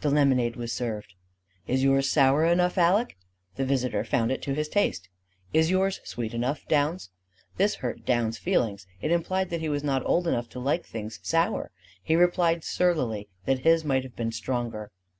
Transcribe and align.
The 0.00 0.10
lemonade 0.10 0.56
was 0.56 0.72
served. 0.72 1.14
"Is 1.68 1.84
yours 1.84 2.08
sour 2.10 2.44
enough, 2.44 2.76
Aleck?" 2.76 3.16
The 3.54 3.64
visitor 3.64 4.02
found 4.02 4.32
it 4.32 4.42
to 4.42 4.52
his 4.54 4.68
taste. 4.68 5.08
"Is 5.52 5.70
yours 5.70 6.00
sweet 6.02 6.34
enough, 6.34 6.66
Downs?" 6.66 7.10
This 7.56 7.76
hurt 7.76 8.04
Downs' 8.04 8.36
feelings: 8.36 8.88
it 9.00 9.12
implied 9.12 9.48
that 9.50 9.60
he 9.60 9.68
was 9.68 9.84
not 9.84 10.04
old 10.04 10.26
enough 10.26 10.48
to 10.48 10.58
like 10.58 10.84
things 10.84 11.20
sour. 11.22 11.70
He 12.02 12.16
replied 12.16 12.64
surlily 12.64 13.28
that 13.44 13.60
his 13.60 13.84
might 13.84 14.02
have 14.02 14.16
been 14.16 14.32
stronger. 14.32 14.90